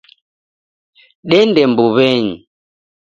[1.29, 2.35] Dende mbuw'enyi.